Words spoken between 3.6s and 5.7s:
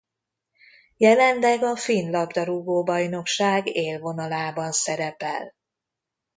élvonalában szerepel.